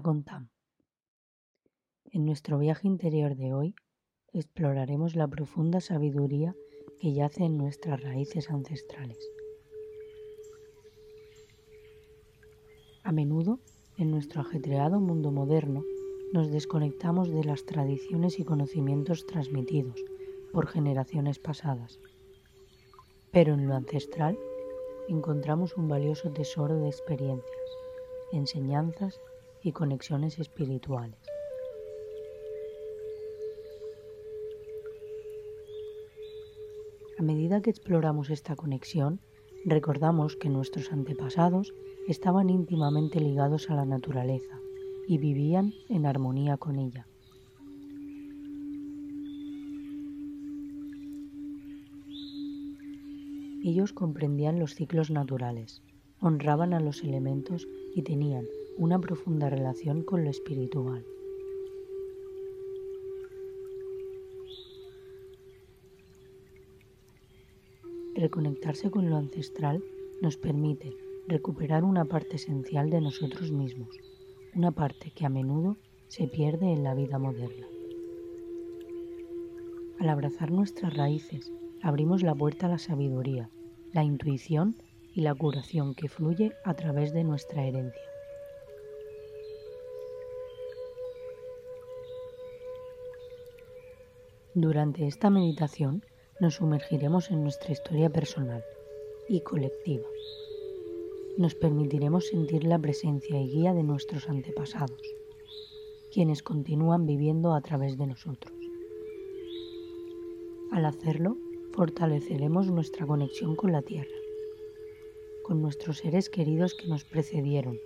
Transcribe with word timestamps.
Bienvenido 0.00 0.10
a 0.10 0.12
Medita 0.12 0.12
con 0.12 0.24
Tam. 0.24 0.48
En 2.12 2.24
nuestro 2.24 2.58
viaje 2.58 2.86
interior 2.86 3.36
de 3.36 3.52
hoy 3.52 3.74
exploraremos 4.32 5.14
la 5.14 5.28
profunda 5.28 5.80
sabiduría 5.80 6.54
que 7.00 7.12
yace 7.12 7.44
en 7.44 7.58
nuestras 7.58 8.00
raíces 8.00 8.50
ancestrales. 8.50 9.18
A 13.04 13.12
menudo, 13.12 13.58
en 13.98 14.10
nuestro 14.10 14.40
ajetreado 14.40 15.00
mundo 15.00 15.32
moderno, 15.32 15.84
nos 16.32 16.50
desconectamos 16.50 17.30
de 17.30 17.44
las 17.44 17.64
tradiciones 17.64 18.38
y 18.38 18.44
conocimientos 18.44 19.26
transmitidos 19.26 20.00
por 20.52 20.66
generaciones 20.66 21.38
pasadas. 21.38 21.98
Pero 23.32 23.54
en 23.54 23.66
lo 23.66 23.74
ancestral 23.74 24.38
encontramos 25.08 25.76
un 25.76 25.88
valioso 25.88 26.30
tesoro 26.30 26.76
de 26.76 26.88
experiencias, 26.88 27.70
enseñanzas 28.32 29.20
y 29.62 29.72
conexiones 29.72 30.38
espirituales. 30.38 31.20
A 37.18 37.22
medida 37.22 37.60
que 37.60 37.70
exploramos 37.70 38.30
esta 38.30 38.56
conexión, 38.56 39.20
recordamos 39.66 40.36
que 40.36 40.48
nuestros 40.48 40.90
antepasados 40.90 41.74
estaban 42.08 42.48
íntimamente 42.48 43.20
ligados 43.20 43.68
a 43.68 43.74
la 43.74 43.84
naturaleza 43.84 44.58
y 45.06 45.18
vivían 45.18 45.74
en 45.90 46.06
armonía 46.06 46.56
con 46.56 46.78
ella. 46.78 47.06
Ellos 53.62 53.92
comprendían 53.92 54.58
los 54.58 54.74
ciclos 54.74 55.10
naturales, 55.10 55.82
honraban 56.20 56.72
a 56.72 56.80
los 56.80 57.04
elementos 57.04 57.68
y 57.94 58.00
tenían 58.02 58.46
una 58.80 58.98
profunda 58.98 59.50
relación 59.50 60.02
con 60.02 60.24
lo 60.24 60.30
espiritual. 60.30 61.04
Reconectarse 68.14 68.90
con 68.90 69.10
lo 69.10 69.18
ancestral 69.18 69.84
nos 70.22 70.38
permite 70.38 70.96
recuperar 71.28 71.84
una 71.84 72.06
parte 72.06 72.36
esencial 72.36 72.88
de 72.88 73.02
nosotros 73.02 73.52
mismos, 73.52 74.00
una 74.54 74.70
parte 74.70 75.10
que 75.10 75.26
a 75.26 75.28
menudo 75.28 75.76
se 76.08 76.26
pierde 76.26 76.72
en 76.72 76.82
la 76.82 76.94
vida 76.94 77.18
moderna. 77.18 77.66
Al 79.98 80.08
abrazar 80.08 80.50
nuestras 80.50 80.96
raíces 80.96 81.52
abrimos 81.82 82.22
la 82.22 82.34
puerta 82.34 82.64
a 82.64 82.70
la 82.70 82.78
sabiduría, 82.78 83.50
la 83.92 84.04
intuición 84.04 84.74
y 85.12 85.20
la 85.20 85.34
curación 85.34 85.94
que 85.94 86.08
fluye 86.08 86.54
a 86.64 86.72
través 86.72 87.12
de 87.12 87.24
nuestra 87.24 87.66
herencia. 87.66 88.19
Durante 94.62 95.06
esta 95.06 95.30
meditación 95.30 96.04
nos 96.38 96.56
sumergiremos 96.56 97.30
en 97.30 97.42
nuestra 97.42 97.72
historia 97.72 98.10
personal 98.10 98.62
y 99.26 99.40
colectiva. 99.40 100.06
Nos 101.38 101.54
permitiremos 101.54 102.26
sentir 102.26 102.64
la 102.64 102.78
presencia 102.78 103.40
y 103.40 103.48
guía 103.48 103.72
de 103.72 103.82
nuestros 103.82 104.28
antepasados, 104.28 105.00
quienes 106.12 106.42
continúan 106.42 107.06
viviendo 107.06 107.54
a 107.54 107.62
través 107.62 107.96
de 107.96 108.06
nosotros. 108.06 108.52
Al 110.72 110.84
hacerlo, 110.84 111.38
fortaleceremos 111.72 112.70
nuestra 112.70 113.06
conexión 113.06 113.56
con 113.56 113.72
la 113.72 113.80
Tierra, 113.80 114.18
con 115.42 115.62
nuestros 115.62 115.96
seres 115.96 116.28
queridos 116.28 116.74
que 116.74 116.86
nos 116.86 117.04
precedieron 117.04 117.78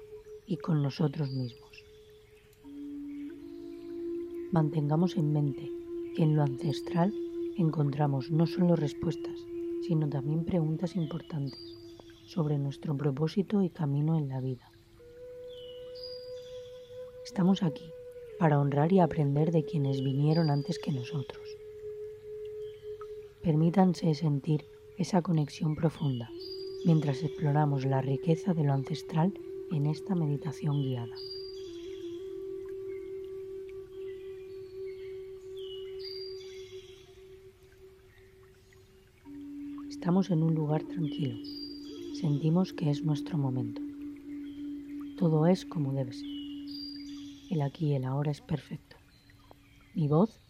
y 0.44 0.56
con 0.56 0.82
nosotros 0.82 1.30
mismos. 1.30 1.84
Mantengamos 4.50 5.16
en 5.16 5.32
mente 5.32 5.83
en 6.16 6.36
lo 6.36 6.42
ancestral 6.42 7.12
encontramos 7.56 8.30
no 8.30 8.46
solo 8.46 8.76
respuestas, 8.76 9.38
sino 9.86 10.08
también 10.08 10.44
preguntas 10.44 10.96
importantes 10.96 11.58
sobre 12.26 12.58
nuestro 12.58 12.96
propósito 12.96 13.62
y 13.62 13.70
camino 13.70 14.16
en 14.16 14.28
la 14.28 14.40
vida. 14.40 14.70
Estamos 17.24 17.62
aquí 17.62 17.90
para 18.38 18.58
honrar 18.58 18.92
y 18.92 19.00
aprender 19.00 19.52
de 19.52 19.64
quienes 19.64 20.02
vinieron 20.02 20.50
antes 20.50 20.78
que 20.78 20.92
nosotros 20.92 21.56
Permítanse 23.44 24.14
sentir 24.14 24.64
esa 24.96 25.20
conexión 25.20 25.76
profunda 25.76 26.30
mientras 26.86 27.22
exploramos 27.22 27.84
la 27.84 28.00
riqueza 28.00 28.54
de 28.54 28.64
lo 28.64 28.72
ancestral 28.72 29.34
en 29.70 29.84
esta 29.84 30.14
meditación 30.14 30.80
guiada. 30.80 31.14
Estamos 40.04 40.28
en 40.28 40.42
un 40.42 40.54
lugar 40.54 40.82
tranquilo. 40.82 41.38
Sentimos 42.20 42.74
que 42.74 42.90
es 42.90 43.02
nuestro 43.02 43.38
momento. 43.38 43.80
Todo 45.16 45.46
es 45.46 45.64
como 45.64 45.94
debe 45.94 46.12
ser. 46.12 46.28
El 47.50 47.62
aquí 47.62 47.86
y 47.86 47.94
el 47.94 48.04
ahora 48.04 48.30
es 48.30 48.42
perfecto. 48.42 48.96
Mi 49.94 50.06
voz 50.06 50.42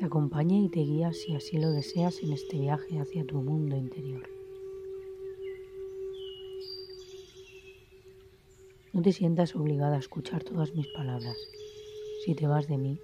te 0.00 0.06
acompañe 0.06 0.60
y 0.60 0.68
te 0.68 0.80
guía 0.80 1.12
si 1.12 1.36
así 1.36 1.56
lo 1.56 1.70
deseas 1.70 2.20
en 2.24 2.32
este 2.32 2.58
viaje 2.58 2.98
hacia 2.98 3.24
tu 3.24 3.40
mundo 3.40 3.76
interior. 3.76 4.28
No 8.92 9.02
te 9.02 9.12
sientas 9.12 9.54
obligada 9.54 9.94
a 9.94 10.00
escuchar 10.00 10.42
todas 10.42 10.74
mis 10.74 10.88
palabras. 10.88 11.36
Si 12.24 12.34
te 12.34 12.48
vas 12.48 12.66
de 12.66 12.78
mí, 12.78 12.98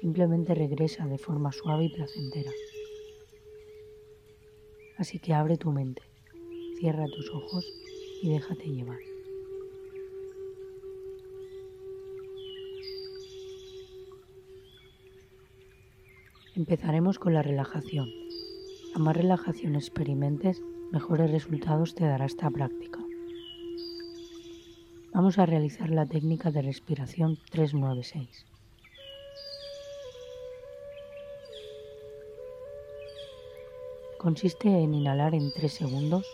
simplemente 0.00 0.56
regresa 0.56 1.06
de 1.06 1.18
forma 1.18 1.52
suave 1.52 1.84
y 1.84 1.88
placentera. 1.90 2.50
Así 4.98 5.20
que 5.20 5.32
abre 5.32 5.56
tu 5.56 5.70
mente, 5.70 6.02
cierra 6.80 7.06
tus 7.06 7.30
ojos 7.30 7.64
y 8.20 8.30
déjate 8.30 8.64
llevar. 8.64 8.98
Empezaremos 16.56 17.20
con 17.20 17.34
la 17.34 17.42
relajación. 17.42 18.08
A 18.96 18.98
más 18.98 19.16
relajación 19.16 19.76
experimentes, 19.76 20.60
mejores 20.90 21.30
resultados 21.30 21.94
te 21.94 22.04
dará 22.04 22.26
esta 22.26 22.50
práctica. 22.50 22.98
Vamos 25.14 25.38
a 25.38 25.46
realizar 25.46 25.90
la 25.90 26.06
técnica 26.06 26.50
de 26.50 26.62
respiración 26.62 27.38
396. 27.52 28.47
Consiste 34.28 34.68
en 34.68 34.92
inhalar 34.92 35.34
en 35.34 35.50
3 35.54 35.72
segundos, 35.72 36.26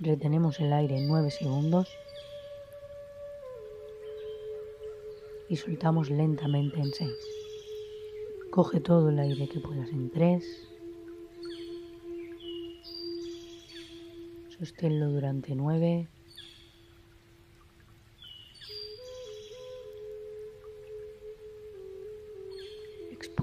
retenemos 0.00 0.58
el 0.58 0.72
aire 0.72 0.96
en 0.96 1.06
9 1.06 1.30
segundos 1.30 1.88
y 5.48 5.54
soltamos 5.54 6.10
lentamente 6.10 6.80
en 6.80 6.92
6. 6.92 7.12
Coge 8.50 8.80
todo 8.80 9.10
el 9.10 9.20
aire 9.20 9.48
que 9.48 9.60
puedas 9.60 9.88
en 9.90 10.10
3. 10.10 10.68
Sosténlo 14.58 15.10
durante 15.10 15.54
9. 15.54 16.08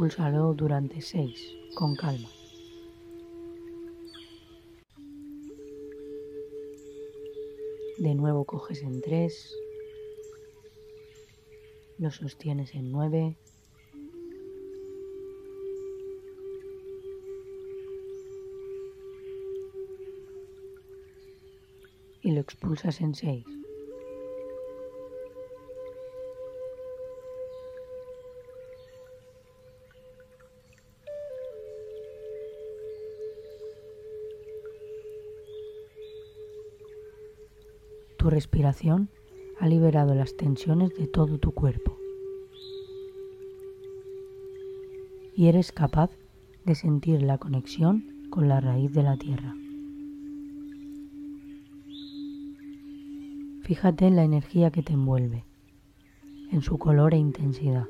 Expúlsalo 0.01 0.55
durante 0.55 0.99
6, 0.99 1.75
con 1.75 1.95
calma. 1.95 2.27
De 7.99 8.15
nuevo 8.15 8.45
coges 8.45 8.81
en 8.81 8.99
3 8.99 9.55
lo 11.99 12.09
sostienes 12.09 12.73
en 12.73 12.91
9. 12.91 13.37
Y 22.23 22.31
lo 22.31 22.41
expulsas 22.41 23.01
en 23.01 23.13
6. 23.13 23.60
Tu 38.21 38.29
respiración 38.29 39.09
ha 39.59 39.67
liberado 39.67 40.13
las 40.13 40.37
tensiones 40.37 40.93
de 40.95 41.07
todo 41.07 41.39
tu 41.39 41.53
cuerpo. 41.53 41.97
Y 45.35 45.47
eres 45.47 45.71
capaz 45.71 46.11
de 46.63 46.75
sentir 46.75 47.23
la 47.23 47.39
conexión 47.39 48.05
con 48.29 48.47
la 48.47 48.61
raíz 48.61 48.93
de 48.93 49.01
la 49.01 49.17
tierra. 49.17 49.55
Fíjate 53.63 54.05
en 54.05 54.15
la 54.15 54.23
energía 54.23 54.69
que 54.69 54.83
te 54.83 54.93
envuelve, 54.93 55.43
en 56.51 56.61
su 56.61 56.77
color 56.77 57.15
e 57.15 57.17
intensidad. 57.17 57.87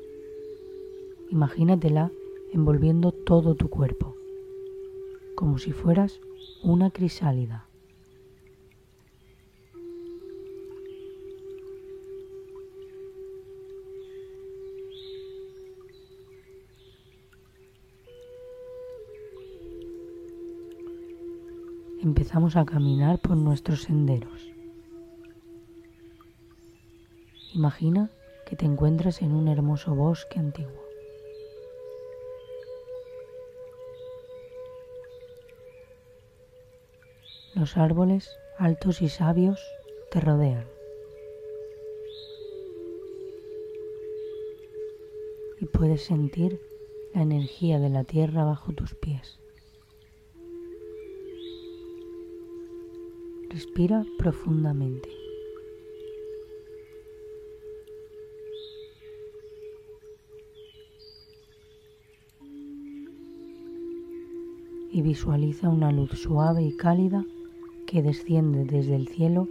Imagínatela 1.30 2.10
envolviendo 2.54 3.12
todo 3.12 3.54
tu 3.54 3.68
cuerpo, 3.68 4.16
como 5.34 5.58
si 5.58 5.72
fueras 5.72 6.20
una 6.62 6.90
crisálida. 6.90 7.66
Empezamos 22.12 22.56
a 22.56 22.66
caminar 22.66 23.18
por 23.20 23.38
nuestros 23.38 23.84
senderos. 23.84 24.40
Imagina 27.54 28.10
que 28.44 28.54
te 28.54 28.66
encuentras 28.66 29.22
en 29.22 29.32
un 29.32 29.48
hermoso 29.48 29.94
bosque 29.94 30.38
antiguo. 30.38 30.84
Los 37.54 37.78
árboles 37.78 38.28
altos 38.58 39.00
y 39.00 39.08
sabios 39.08 39.58
te 40.10 40.20
rodean. 40.20 40.66
Y 45.60 45.64
puedes 45.64 46.04
sentir 46.04 46.60
la 47.14 47.22
energía 47.22 47.78
de 47.78 47.88
la 47.88 48.04
tierra 48.04 48.44
bajo 48.44 48.74
tus 48.74 48.94
pies. 48.94 49.41
Respira 53.52 54.02
profundamente. 54.16 55.10
Y 64.90 65.02
visualiza 65.02 65.68
una 65.68 65.92
luz 65.92 66.12
suave 66.12 66.62
y 66.62 66.74
cálida 66.78 67.26
que 67.86 68.02
desciende 68.02 68.64
desde 68.64 68.96
el 68.96 69.08
cielo 69.08 69.46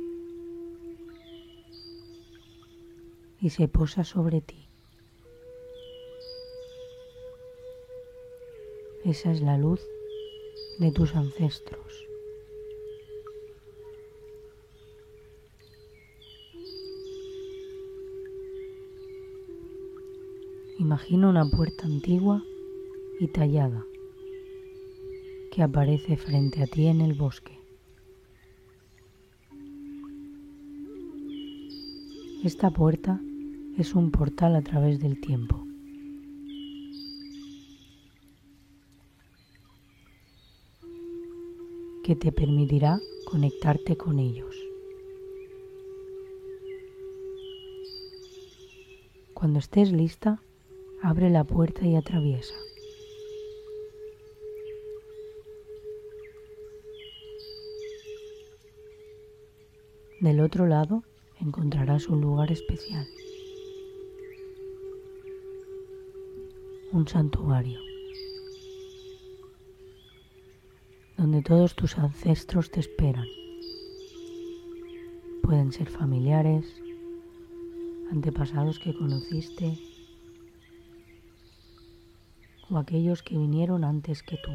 y 3.40 3.52
se 3.52 3.68
posa 3.68 4.04
sobre 4.04 4.42
ti. 4.42 4.68
Esa 9.06 9.32
es 9.32 9.42
la 9.44 9.60
luz 9.60 9.82
de 10.80 10.92
tus 10.92 11.16
ancestros. 11.16 12.11
Imagina 20.82 21.30
una 21.30 21.48
puerta 21.48 21.86
antigua 21.86 22.44
y 23.20 23.28
tallada 23.28 23.86
que 25.52 25.62
aparece 25.62 26.18
frente 26.18 26.64
a 26.64 26.66
ti 26.66 26.88
en 26.88 27.02
el 27.02 27.14
bosque. 27.14 27.56
Esta 32.44 32.72
puerta 32.72 33.22
es 33.78 33.94
un 33.94 34.10
portal 34.10 34.56
a 34.56 34.64
través 34.64 35.00
del 35.00 35.22
tiempo. 35.22 35.64
que 42.04 42.16
te 42.16 42.32
permitirá 42.32 43.00
conectarte 43.26 43.96
con 43.96 44.18
ellos. 44.18 44.56
Cuando 49.36 49.60
estés 49.60 49.92
lista, 49.92 50.42
Abre 51.04 51.32
la 51.32 51.44
puerta 51.44 51.86
y 51.86 51.96
atraviesa. 51.96 52.54
Del 60.20 60.40
otro 60.42 60.68
lado 60.68 61.04
encontrarás 61.40 62.08
un 62.08 62.22
lugar 62.22 62.52
especial, 62.52 63.08
un 66.92 67.08
santuario, 67.08 67.80
donde 71.18 71.42
todos 71.42 71.76
tus 71.76 71.98
ancestros 71.98 72.70
te 72.70 72.80
esperan. 72.80 73.26
Pueden 75.42 75.72
ser 75.72 75.90
familiares, 75.90 76.80
antepasados 78.12 78.78
que 78.78 78.94
conociste, 78.94 79.80
o 82.72 82.78
aquellos 82.78 83.22
que 83.22 83.38
vinieron 83.38 83.84
antes 83.84 84.24
que 84.24 84.38
tú. 84.38 84.52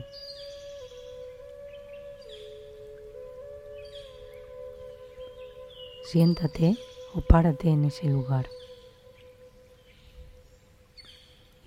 Siéntate 6.05 6.77
o 7.15 7.21
párate 7.21 7.69
en 7.69 7.85
ese 7.85 8.07
lugar 8.07 8.49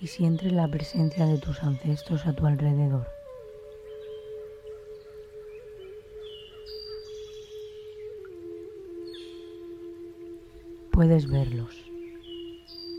y 0.01 0.07
siente 0.07 0.49
la 0.49 0.67
presencia 0.67 1.25
de 1.25 1.37
tus 1.37 1.61
ancestros 1.61 2.25
a 2.25 2.33
tu 2.33 2.45
alrededor. 2.45 3.07
Puedes 10.91 11.29
verlos, 11.29 11.75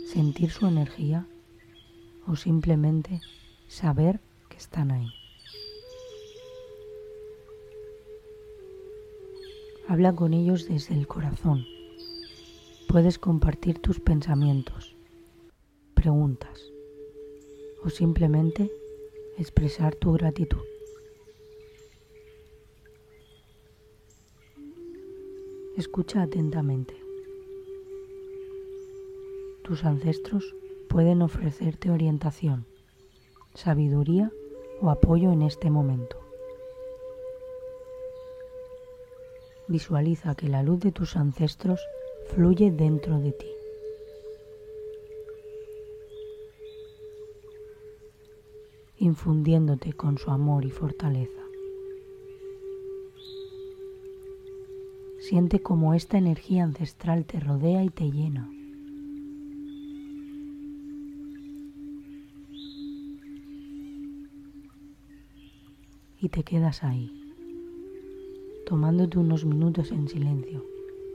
sentir 0.07 0.51
su 0.51 0.67
energía 0.67 1.27
o 2.27 2.37
simplemente 2.37 3.21
saber 3.71 4.21
que 4.49 4.57
están 4.57 4.91
ahí. 4.91 5.07
Habla 9.87 10.13
con 10.15 10.35
ellos 10.35 10.69
desde 10.69 10.95
el 10.95 11.07
corazón. 11.07 11.65
Puedes 12.89 13.19
compartir 13.19 13.79
tus 13.79 14.01
pensamientos, 14.01 14.97
preguntas 15.95 16.61
o 17.85 17.91
simplemente 17.91 18.71
expresar 19.39 19.95
tu 19.95 20.13
gratitud. 20.15 20.65
Escucha 25.77 26.23
atentamente. 26.23 26.95
Tus 29.63 29.85
ancestros 29.85 30.57
pueden 30.89 31.23
ofrecerte 31.23 31.91
orientación, 31.91 32.67
sabiduría 33.55 34.33
o 34.81 34.91
apoyo 34.91 35.33
en 35.33 35.43
este 35.43 35.71
momento. 35.71 36.17
Visualiza 39.69 40.35
que 40.35 40.49
la 40.49 40.63
luz 40.63 40.81
de 40.81 40.93
tus 40.93 41.17
ancestros 41.17 41.81
fluye 42.35 42.71
dentro 42.71 43.19
de 43.19 43.33
ti. 43.33 43.47
infundiéndote 49.01 49.95
con 49.95 50.19
su 50.19 50.31
amor 50.31 50.65
y 50.67 50.71
fortaleza. 50.71 51.41
Siente 55.19 55.61
cómo 55.61 55.95
esta 55.95 56.19
energía 56.19 56.65
ancestral 56.65 57.25
te 57.25 57.41
rodea 57.41 57.83
y 57.83 57.89
te 57.89 58.11
llena. 58.11 58.60
Y 66.21 66.29
te 66.29 66.43
quedas 66.43 66.85
ahí, 66.85 67.11
tomándote 68.67 69.19
unos 69.19 69.45
minutos 69.45 69.91
en 69.91 70.09
silencio 70.09 70.65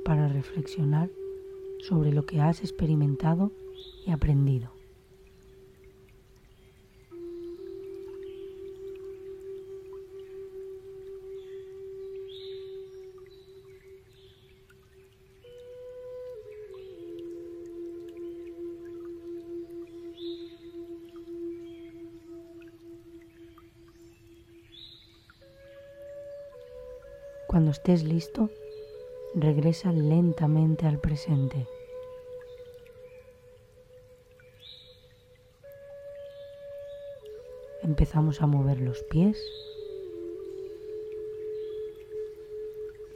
para 0.04 0.28
reflexionar 0.28 1.10
sobre 1.80 2.12
lo 2.12 2.26
que 2.26 2.42
has 2.42 2.62
experimentado 2.62 3.52
y 4.06 4.12
aprendido. 4.12 4.75
Cuando 27.56 27.72
estés 27.72 28.04
listo, 28.04 28.50
regresa 29.34 29.94
lentamente 29.94 30.88
al 30.88 31.00
presente. 31.00 31.66
Empezamos 37.82 38.42
a 38.42 38.46
mover 38.46 38.82
los 38.82 39.02
pies, 39.04 39.42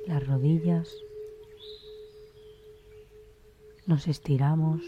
las 0.07 0.25
rodillas, 0.25 1.03
Nos 3.87 4.07
estiramos. 4.07 4.81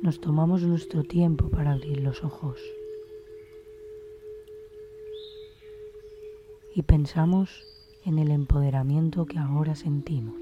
Nos 0.00 0.20
tomamos 0.20 0.62
nuestro 0.62 1.02
tiempo 1.02 1.48
para 1.50 1.72
abrir 1.72 2.02
los 2.02 2.22
ojos. 2.22 2.60
Y 6.74 6.82
pensamos 6.82 7.64
en 8.04 8.18
el 8.18 8.30
empoderamiento 8.30 9.26
que 9.26 9.38
ahora 9.38 9.74
sentimos. 9.74 10.36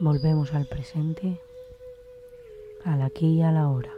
Volvemos 0.00 0.54
al 0.54 0.66
presente, 0.66 1.40
al 2.84 3.02
aquí 3.02 3.38
y 3.38 3.42
a 3.42 3.50
la 3.50 3.68
hora, 3.68 3.92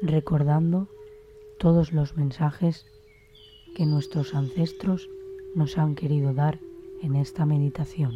recordando 0.00 0.88
todos 1.58 1.92
los 1.92 2.16
mensajes 2.16 2.86
que 3.76 3.84
nuestros 3.84 4.34
ancestros 4.34 5.10
nos 5.54 5.76
han 5.76 5.96
querido 5.96 6.32
dar 6.32 6.60
en 7.02 7.16
esta 7.16 7.46
meditación. 7.46 8.12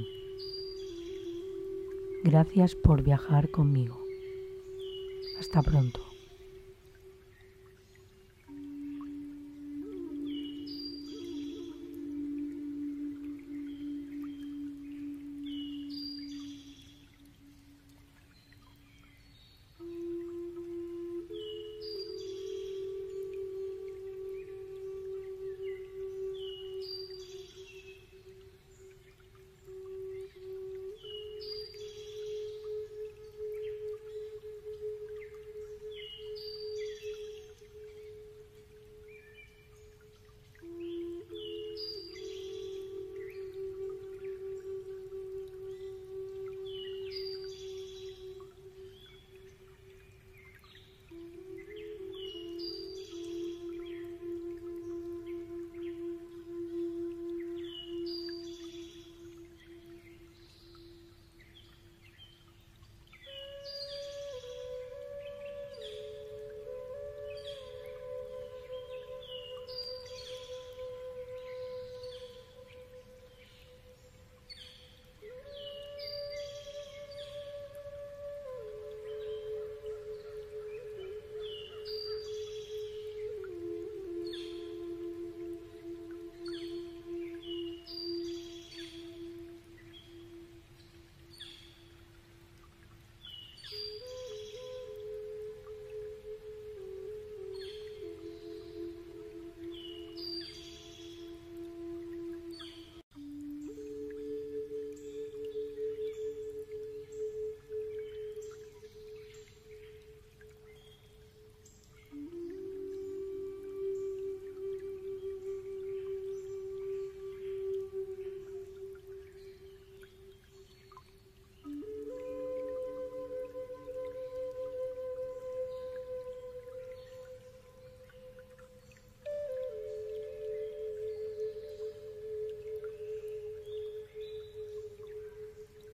Gracias 2.23 2.75
por 2.75 3.03
viajar 3.03 3.51
conmigo. 3.51 3.99
Hasta 5.39 5.63
pronto. 5.63 6.14